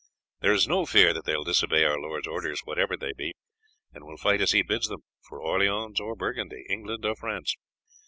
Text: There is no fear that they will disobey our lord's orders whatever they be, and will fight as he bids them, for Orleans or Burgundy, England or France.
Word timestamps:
There 0.39 0.51
is 0.51 0.67
no 0.67 0.87
fear 0.87 1.13
that 1.13 1.25
they 1.25 1.35
will 1.37 1.43
disobey 1.43 1.83
our 1.83 1.99
lord's 1.99 2.25
orders 2.25 2.61
whatever 2.63 2.97
they 2.97 3.13
be, 3.15 3.35
and 3.93 4.03
will 4.03 4.17
fight 4.17 4.41
as 4.41 4.49
he 4.51 4.63
bids 4.63 4.87
them, 4.87 5.03
for 5.29 5.39
Orleans 5.39 5.99
or 5.99 6.15
Burgundy, 6.15 6.65
England 6.67 7.05
or 7.05 7.15
France. 7.15 7.55